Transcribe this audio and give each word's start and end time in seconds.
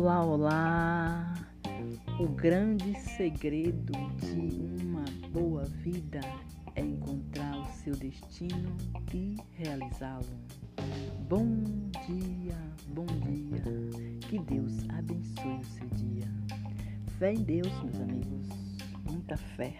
Olá, 0.00 0.24
olá! 0.24 1.34
O 2.20 2.28
grande 2.28 2.94
segredo 3.00 3.92
de 4.20 4.84
uma 4.84 5.04
boa 5.32 5.64
vida 5.64 6.20
é 6.76 6.82
encontrar 6.82 7.58
o 7.58 7.66
seu 7.72 7.96
destino 7.96 8.76
e 9.12 9.36
realizá-lo. 9.56 10.24
Bom 11.28 11.64
dia, 12.06 12.56
bom 12.94 13.06
dia. 13.06 13.60
Que 14.20 14.38
Deus 14.38 14.88
abençoe 14.90 15.58
o 15.58 15.64
seu 15.64 15.88
dia. 15.88 16.30
Fé 17.18 17.32
em 17.32 17.42
Deus, 17.42 17.82
meus 17.82 18.00
amigos. 18.00 18.46
Muita 19.02 19.36
fé. 19.36 19.74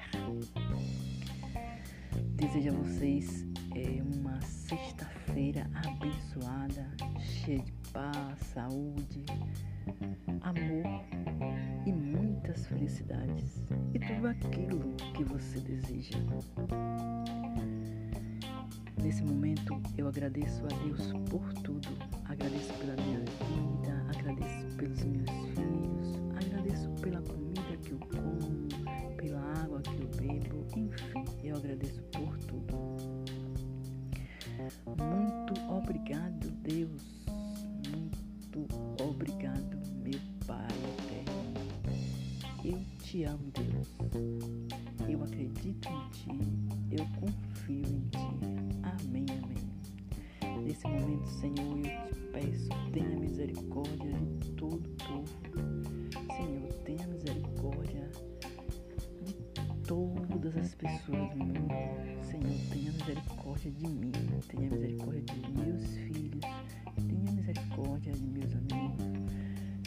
Desejo 2.35 2.71
a 2.71 2.73
vocês 2.73 3.47
é, 3.73 4.03
uma 4.19 4.41
sexta-feira 4.41 5.71
abençoada, 5.75 6.91
cheia 7.21 7.61
de 7.61 7.73
paz, 7.93 8.41
saúde, 8.53 9.25
amor 10.43 11.05
e 11.87 11.93
muitas 11.93 12.67
felicidades 12.67 13.63
e 13.95 13.99
tudo 13.99 14.29
aquilo 14.29 14.95
que 15.15 15.25
você 15.25 15.61
deseja. 15.61 16.19
Nesse 19.03 19.23
momento 19.23 19.81
eu 19.97 20.09
agradeço 20.09 20.65
a 20.65 20.69
Deus 20.85 21.13
por 21.31 21.53
tudo. 21.63 21.89
Agradeço 22.25 22.73
pela 22.75 22.95
minha 22.97 23.21
vida, 23.21 24.05
agradeço 24.15 24.77
pelos 24.77 25.05
meus 25.05 25.31
filhos, 25.55 26.17
agradeço 26.37 26.91
pela 27.01 27.23
comida 27.23 27.77
que 27.83 27.93
eu 27.93 27.99
como, 27.99 29.17
pela 29.17 29.41
água 29.63 29.81
que 29.83 29.97
eu 30.03 30.09
bebo, 30.17 30.67
enfim, 30.77 31.25
eu 31.43 31.57
agradeço 31.57 32.03
por 32.13 32.37
tudo. 32.39 32.75
Muito 34.87 35.61
obrigado, 35.71 36.51
Deus 36.63 37.19
muito 38.55 38.67
obrigado, 39.03 39.77
meu 40.03 40.19
Pai 40.47 40.67
eterno. 40.99 41.55
Eu 42.65 42.79
te 42.99 43.25
amo, 43.25 43.53
Deus. 43.53 43.89
Eu 45.09 45.23
acredito 45.23 45.89
em 45.89 46.11
ti. 46.11 46.31
Eu 46.91 47.07
confio 47.21 47.83
em 47.83 48.09
ti. 48.09 48.19
Amém, 48.83 49.27
amém. 49.43 50.63
Nesse 50.65 50.87
momento, 50.87 51.29
Senhor, 51.29 51.79
eu 51.79 52.13
te 52.13 52.21
peço, 52.33 52.69
tenha 52.93 53.19
misericórdia 53.19 54.13
de 54.41 54.51
todo 54.53 54.87
o 54.87 54.97
povo. 55.05 55.29
Senhor, 56.37 56.73
tenha 56.85 57.07
misericórdia 57.07 58.11
de 59.23 59.35
todas 59.87 60.57
as 60.57 60.75
pessoas 60.75 61.31
do 61.31 61.45
mundo. 61.45 61.75
Senhor, 62.23 62.71
tenha 62.71 62.93
misericórdia 62.93 63.71
de 63.71 63.87
mim. 63.89 64.13
Tenha 64.49 64.71
misericórdia 64.71 65.23
de 65.23 65.53
meus 65.53 65.87
filhos 65.97 66.88
Tenha 67.07 67.33
misericórdia 67.33 68.13
de 68.13 68.27
meus 68.27 68.53
amigos. 68.55 69.05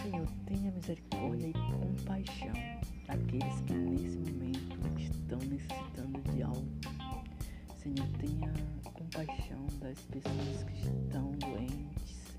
Senhor, 0.01 0.27
tenha 0.45 0.71
misericórdia 0.71 1.47
e 1.47 1.53
compaixão 1.53 2.53
daqueles 3.07 3.61
que 3.61 3.73
nesse 3.73 4.17
momento 4.17 4.77
estão 4.97 5.39
necessitando 5.39 6.21
de 6.31 6.43
algo. 6.43 6.67
Senhor, 7.75 8.07
tenha 8.19 8.53
compaixão 8.93 9.65
das 9.79 9.99
pessoas 10.01 10.63
que 10.63 10.87
estão 10.87 11.31
doentes. 11.33 12.35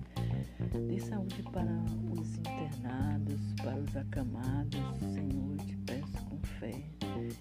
Dê 0.89 1.01
saúde 1.01 1.43
para 1.53 1.71
os 2.19 2.37
internados, 2.37 3.41
para 3.63 3.77
os 3.77 3.97
acamados. 3.97 4.81
Senhor, 5.13 5.57
eu 5.59 5.67
te 5.67 5.77
peço 5.79 6.25
com 6.25 6.39
fé. 6.59 6.83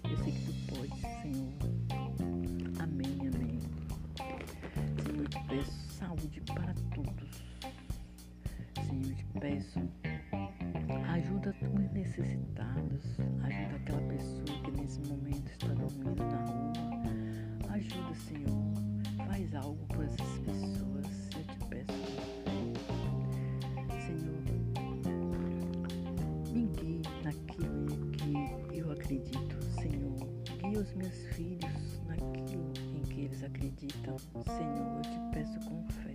Eu 0.04 0.16
sei 0.18 0.32
que 0.32 0.40
tu 0.40 0.74
podes, 0.74 1.00
Senhor. 1.22 1.52
Amém, 2.80 3.18
amém. 3.20 3.60
Senhor, 5.02 5.22
eu 5.22 5.28
te 5.28 5.38
peço 5.48 5.72
saúde 5.92 6.40
para 6.42 6.74
peço, 9.42 9.80
ajuda 11.10 11.52
os 11.74 11.92
necessitados, 11.92 13.18
ajuda 13.42 13.76
aquela 13.76 14.02
pessoa 14.02 14.62
que 14.62 14.70
nesse 14.70 15.00
momento 15.08 15.50
está 15.50 15.66
dormindo 15.66 16.22
na 16.24 16.44
rua. 16.44 16.72
Ajuda, 17.70 18.14
Senhor, 18.14 19.26
faz 19.26 19.52
algo 19.56 19.84
por 19.88 20.04
essas 20.04 20.38
pessoas, 20.38 21.28
eu 21.34 21.42
te 21.42 21.58
peço. 21.68 21.92
Senhor, 24.06 24.42
me 26.52 26.66
guie 26.68 27.02
naquilo 27.24 28.12
que 28.12 28.78
eu 28.78 28.92
acredito, 28.92 29.60
Senhor. 29.80 30.18
Guie 30.60 30.78
os 30.78 30.94
meus 30.94 31.26
filhos 31.34 32.00
naquilo 32.06 32.72
em 32.94 33.02
que 33.02 33.22
eles 33.22 33.42
acreditam. 33.42 34.16
Senhor, 34.18 34.98
eu 34.98 35.02
te 35.02 35.34
peço 35.34 35.58
com 35.68 35.84
fé. 35.88 36.14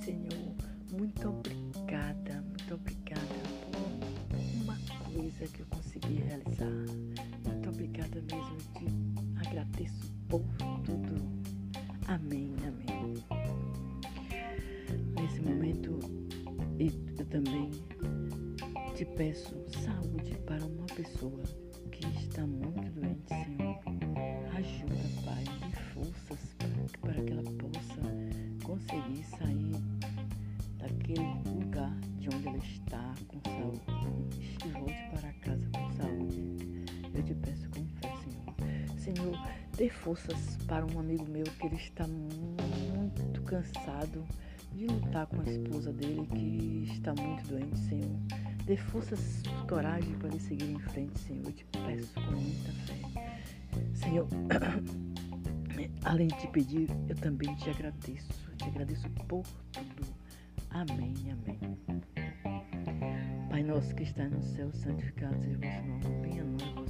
Senhor, 0.00 0.54
muito 0.90 1.28
obrigada, 1.28 1.59
coisa 5.40 5.52
que 5.54 5.60
eu 5.60 5.66
consegui 5.66 6.14
realizar. 6.16 6.70
Muito 7.46 7.68
obrigada 7.70 8.20
mesmo, 8.20 8.58
eu 8.74 9.40
te 9.40 9.48
agradeço 9.48 10.12
por 10.28 10.42
tudo. 10.84 11.14
Amém, 12.08 12.54
amém. 12.66 13.14
Nesse 15.18 15.40
momento, 15.40 15.98
eu 16.78 17.24
também 17.26 17.70
te 18.94 19.04
peço 19.16 19.56
saúde 19.82 20.36
para 20.46 20.62
uma 20.64 20.86
pessoa 20.86 21.42
que 21.90 22.06
está 22.18 22.46
muito 22.46 22.92
doente, 22.92 23.32
te 37.30 37.34
peço 37.34 37.68
com 37.70 37.86
fé, 38.00 38.12
Senhor. 38.16 38.98
Senhor, 38.98 39.38
dê 39.76 39.88
forças 39.88 40.56
para 40.66 40.84
um 40.84 40.98
amigo 40.98 41.24
meu 41.28 41.44
que 41.44 41.66
ele 41.66 41.76
está 41.76 42.04
muito 42.06 43.42
cansado 43.42 44.26
de 44.72 44.86
lutar 44.86 45.26
com 45.26 45.40
a 45.40 45.44
esposa 45.44 45.92
dele 45.92 46.26
que 46.26 46.88
está 46.92 47.14
muito 47.14 47.46
doente, 47.48 47.78
Senhor. 47.78 48.18
Dê 48.64 48.76
forças, 48.76 49.42
coragem 49.68 50.12
para 50.18 50.28
ele 50.28 50.40
seguir 50.40 50.70
em 50.70 50.78
frente, 50.78 51.18
Senhor. 51.20 51.46
Eu 51.46 51.52
te 51.52 51.64
peço 51.66 52.14
com 52.14 52.32
muita 52.32 52.72
fé. 52.72 52.96
Senhor, 53.94 54.26
além 56.04 56.26
de 56.28 56.38
te 56.38 56.48
pedir, 56.48 56.88
eu 57.08 57.14
também 57.16 57.54
te 57.56 57.70
agradeço. 57.70 58.28
Te 58.56 58.64
agradeço 58.64 59.08
por 59.10 59.44
tudo. 59.72 60.06
Amém, 60.70 61.14
amém. 61.30 61.78
Pai 63.48 63.62
nosso 63.62 63.94
que 63.94 64.02
está 64.02 64.28
no 64.28 64.42
céu, 64.42 64.72
santificado 64.72 65.38
seja 65.40 65.58
o 65.58 65.60
vosso 65.60 66.08
nome. 66.08 66.28
Venha 66.28 66.42
a 66.42 66.46
nós. 66.46 66.89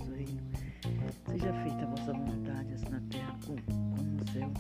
Seja 1.11 1.53
feita 1.65 1.83
a 1.83 1.87
vossa 1.87 2.13
vontade, 2.13 2.73
assim 2.75 2.89
na 2.89 3.01
terra 3.11 3.37
como 3.45 4.03
no 4.03 4.29
céu. 4.33 4.53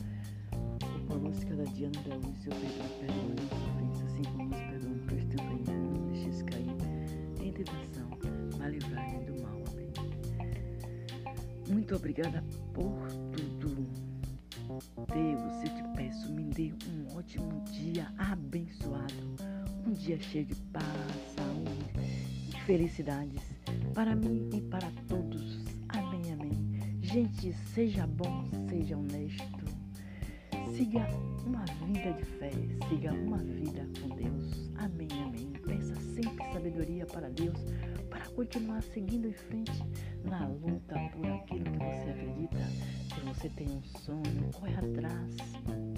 O 0.82 1.06
pão 1.06 1.18
nosso 1.18 1.46
cada 1.46 1.64
dia 1.66 1.88
nos 1.88 2.02
dá 2.04 2.16
hoje, 2.16 2.42
seu 2.42 2.52
perdoa, 2.52 2.88
perdoa 2.98 3.34
nossas 3.38 3.62
ofensas, 3.68 4.06
assim 4.06 4.22
como 4.22 4.48
nos 4.48 4.58
perdoamos 4.58 5.02
pelos 5.06 5.24
teus 5.26 5.42
ofensas. 5.42 5.74
Não 5.74 6.06
deixes 6.08 6.42
cair 6.42 6.76
em 7.40 7.52
tentação, 7.52 8.10
mas 8.58 8.72
livrai-me 8.72 9.24
do 9.26 9.42
mal. 9.42 9.62
Amém. 9.70 9.92
Muito 11.68 11.94
obrigada 11.94 12.44
por 12.74 13.08
tudo. 13.60 13.86
Deus, 15.12 15.68
eu 15.68 15.74
te 15.76 15.96
peço, 15.96 16.32
me 16.32 16.44
dê 16.44 16.72
um 16.88 17.16
ótimo 17.16 17.62
dia 17.72 18.12
abençoado, 18.18 19.36
um 19.86 19.92
dia 19.92 20.18
cheio 20.20 20.46
de 20.46 20.54
paz, 20.72 20.84
saúde 21.36 21.90
e 22.48 22.60
felicidades 22.62 23.42
para 23.94 24.14
mim 24.14 24.48
e 24.52 24.60
para 24.60 24.90
todos. 25.08 25.69
Gente, 27.12 27.52
seja 27.74 28.06
bom, 28.06 28.44
seja 28.68 28.96
honesto, 28.96 29.64
siga 30.76 31.08
uma 31.44 31.64
vida 31.84 32.12
de 32.12 32.24
fé, 32.24 32.52
siga 32.88 33.12
uma 33.12 33.38
vida 33.38 33.84
com 34.00 34.14
Deus. 34.14 34.70
Amém, 34.76 35.08
amém. 35.20 35.52
Peça 35.66 35.96
sempre 36.14 36.52
sabedoria 36.52 37.04
para 37.06 37.28
Deus 37.30 37.58
para 38.08 38.24
continuar 38.28 38.80
seguindo 38.82 39.26
em 39.26 39.32
frente 39.32 39.82
na 40.22 40.46
luta 40.46 40.94
por 41.12 41.26
aquilo 41.26 41.64
que 41.64 41.78
você 41.78 42.10
acredita. 42.10 42.58
Se 43.12 43.20
você 43.22 43.48
tem 43.48 43.68
um 43.68 43.82
sonho, 43.82 44.48
corre 44.52 44.74
atrás. 44.76 45.89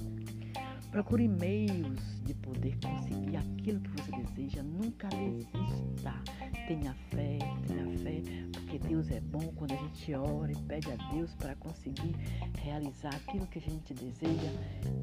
Procure 0.92 1.26
meios 1.26 2.20
de 2.22 2.34
poder 2.34 2.76
conseguir 2.84 3.38
aquilo 3.38 3.80
que 3.80 3.90
você 3.92 4.12
deseja. 4.12 4.62
Nunca 4.62 5.08
desista. 5.08 6.12
Tenha 6.68 6.92
fé, 7.08 7.38
tenha 7.66 7.98
fé, 7.98 8.22
porque 8.52 8.78
Deus 8.78 9.10
é 9.10 9.18
bom 9.22 9.50
quando 9.56 9.72
a 9.72 9.76
gente 9.76 10.14
ora 10.14 10.52
e 10.52 10.56
pede 10.56 10.92
a 10.92 10.96
Deus 11.10 11.34
para 11.36 11.56
conseguir 11.56 12.14
realizar 12.58 13.08
aquilo 13.14 13.46
que 13.46 13.58
a 13.58 13.62
gente 13.62 13.94
deseja. 13.94 14.50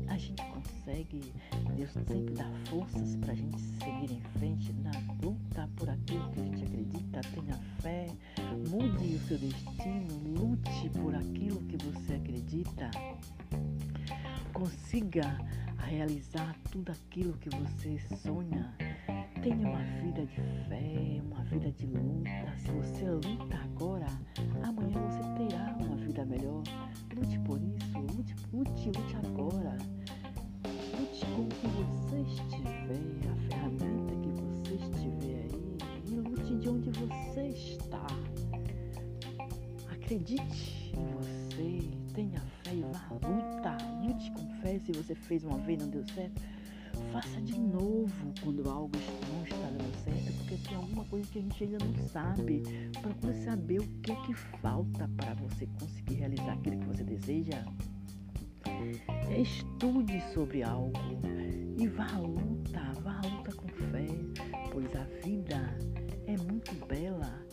A 0.08 0.16
gente 0.16 0.44
consegue. 0.46 1.34
Deus 1.76 1.92
sempre 1.92 2.36
dá 2.36 2.48
forças 2.70 3.16
para 3.16 3.32
a 3.32 3.36
gente 3.36 3.60
seguir 3.60 4.12
em 4.12 4.22
frente 4.38 4.72
na 4.74 4.92
luta 5.24 5.68
por 5.76 5.90
aquilo 5.90 6.30
que 6.30 6.40
a 6.40 6.44
gente 6.44 6.64
acredita. 6.66 7.22
Tenha 7.34 7.58
fé, 7.82 8.06
mude 8.70 9.16
o 9.16 9.20
seu 9.22 9.40
destino, 9.40 10.40
lute 10.40 10.90
por 10.90 11.16
aquilo 11.16 11.60
que 11.64 11.84
você 11.84 12.14
acredita. 12.14 12.92
Consiga 14.54 15.36
realizar 15.90 16.56
tudo 16.72 16.92
aquilo 16.92 17.34
que 17.38 17.50
você 17.50 17.98
sonha. 18.18 18.72
Tenha 19.42 19.68
uma 19.68 19.84
vida 20.04 20.24
de 20.28 20.36
fé, 20.68 21.22
uma 21.26 21.44
vida 21.46 21.72
de 21.72 21.88
luta. 21.88 22.58
Se 22.58 22.72
você 22.72 23.10
luta 23.10 23.58
agora, 23.58 24.08
amanhã 24.64 25.00
você 25.02 25.48
terá 25.50 25.76
uma 25.80 25.96
vida 25.96 26.24
melhor. 26.26 26.62
Lute 27.16 27.40
por 27.40 27.60
isso, 27.60 27.98
lute, 27.98 28.36
lute, 28.54 28.86
lute 28.86 29.16
agora. 29.26 29.78
Lute 31.00 31.26
com 31.26 31.42
o 31.42 31.48
que 31.48 31.68
você 31.68 32.22
estiver, 32.22 33.32
a 33.32 33.36
ferramenta 33.48 34.14
que 34.22 34.30
você 34.30 34.76
estiver 34.76 35.48
aí. 35.52 35.78
E 36.06 36.16
lute 36.16 36.56
de 36.56 36.70
onde 36.70 36.92
você 36.92 37.48
está. 37.48 38.06
Acredite 39.92 40.94
em 40.96 41.06
você, 41.16 41.90
tenha 42.14 42.40
fé 42.40 42.59
e 42.74 42.82
vá 42.82 43.10
luta. 43.14 43.78
Lute 44.02 44.32
fé 44.62 44.80
se 44.80 44.92
você 44.92 45.16
fez 45.16 45.44
uma 45.44 45.58
vez 45.60 45.80
e 45.80 45.84
não 45.84 45.90
deu 45.90 46.06
certo 46.14 46.42
faça 47.12 47.42
de 47.42 47.58
novo 47.58 48.34
quando 48.42 48.70
algo 48.70 48.92
não 49.32 49.44
está 49.44 49.70
dando 49.70 50.04
certo, 50.04 50.34
porque 50.38 50.56
tem 50.68 50.76
alguma 50.76 51.04
coisa 51.06 51.28
que 51.32 51.40
a 51.40 51.42
gente 51.42 51.64
ainda 51.64 51.78
não 51.84 52.08
sabe. 52.08 52.64
Procure 53.02 53.44
saber 53.44 53.80
o 53.80 53.88
que 54.02 54.12
é 54.12 54.16
que 54.26 54.34
falta 54.34 55.10
para 55.18 55.34
você 55.36 55.68
conseguir 55.80 56.16
realizar 56.16 56.54
aquilo 56.54 56.80
que 56.80 56.86
você 56.86 57.04
deseja. 57.04 57.66
Estude 59.36 60.22
sobre 60.34 60.64
algo 60.64 60.94
e 61.78 61.88
vá 61.88 62.08
à 62.14 62.20
luta, 62.20 62.82
vá 63.02 63.20
à 63.24 63.28
luta 63.28 63.54
com 63.54 63.68
fé, 63.68 64.06
pois 64.72 64.96
a 64.96 65.04
vida 65.24 65.78
é 66.28 66.38
muito 66.38 66.74
bela 66.86 67.49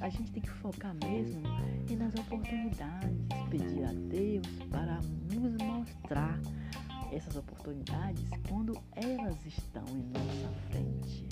a 0.00 0.08
gente, 0.08 0.30
tem 0.32 0.42
que 0.42 0.50
focar 0.50 0.94
mesmo 1.04 1.42
e 1.88 1.96
nas 1.96 2.14
oportunidades, 2.14 3.26
pedir 3.50 3.84
a 3.84 3.92
Deus 3.92 4.46
para 4.70 5.00
nos 5.32 5.56
mostrar 5.62 6.38
essas 7.12 7.36
oportunidades 7.36 8.24
quando 8.48 8.78
elas 8.94 9.44
estão 9.46 9.84
em 9.88 10.02
nossa 10.10 10.52
frente. 10.70 11.28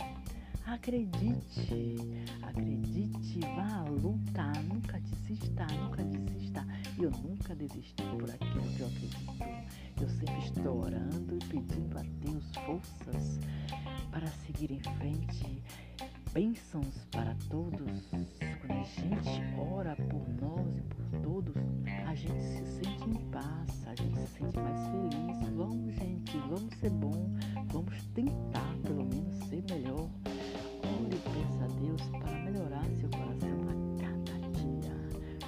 Acredite, 0.66 1.96
acredite, 2.42 3.38
vá 3.54 3.78
à 3.78 3.82
luta, 3.84 4.52
nunca 4.64 4.98
desista, 4.98 5.64
nunca 5.66 6.02
desista. 6.02 6.66
Eu 6.98 7.10
nunca 7.10 7.54
desisti 7.54 8.02
por 8.18 8.28
aquilo 8.28 8.62
que 8.74 8.80
eu 8.80 8.86
acredito. 8.88 9.66
Eu 10.00 10.08
sempre 10.08 10.38
estou 10.38 10.80
orando 10.82 11.36
e 11.36 11.44
pedindo 11.46 11.98
a 11.98 12.02
Deus 12.02 12.44
forças 12.64 13.38
para 14.10 14.26
seguir 14.26 14.72
em 14.72 14.80
frente 14.80 15.62
bênçãos 16.36 17.06
para 17.12 17.34
todos. 17.48 18.02
Quando 18.60 18.70
a 18.70 18.82
gente 18.82 19.42
ora 19.58 19.96
por 19.96 20.28
nós 20.38 20.76
e 20.76 20.82
por 20.82 21.20
todos, 21.22 21.56
a 22.06 22.14
gente 22.14 22.42
se 22.42 22.66
sente 22.66 23.08
em 23.08 23.30
paz, 23.30 23.86
a 23.86 23.94
gente 23.94 24.18
se 24.18 24.26
sente 24.26 24.58
mais 24.58 24.86
feliz. 24.88 25.56
Vamos, 25.56 25.94
gente, 25.94 26.36
vamos 26.36 26.74
ser 26.74 26.90
bom, 26.90 27.34
vamos 27.72 28.04
tentar 28.14 28.76
pelo 28.82 29.06
menos 29.06 29.34
ser 29.48 29.64
melhor. 29.70 30.10
Ore 30.84 31.16
e 31.16 31.18
peça 31.24 31.64
a 31.64 31.80
Deus 31.80 32.02
para 32.02 32.38
melhorar 32.44 32.84
seu 33.00 33.08
coração 33.08 33.58
a 33.62 34.02
cada 34.02 34.38
dia. 34.58 34.94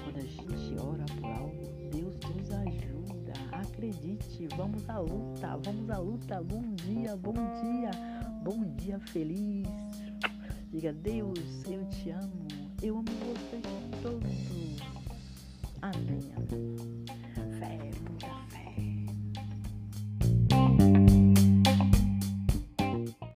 Quando 0.02 0.16
a 0.16 0.22
gente 0.22 0.80
ora 0.80 1.04
por 1.20 1.30
algo, 1.30 1.90
Deus 1.92 2.14
nos 2.34 2.50
ajuda. 2.50 3.32
Acredite, 3.52 4.48
vamos 4.56 4.88
à 4.88 4.98
luta, 5.00 5.54
vamos 5.62 5.90
à 5.90 5.98
luta. 5.98 6.42
Bom 6.42 6.62
dia, 6.76 7.14
bom 7.14 7.34
dia, 7.34 7.90
bom 8.42 8.64
dia 8.78 8.98
feliz. 9.00 9.87
Diga, 10.78 10.92
Deus, 10.92 11.40
eu 11.68 11.84
te 11.86 12.10
amo. 12.10 12.46
Eu 12.80 12.98
amo 12.98 13.10
vocês 13.10 13.64
todos. 14.00 14.30
Amém, 15.82 16.20
amém. 16.36 17.27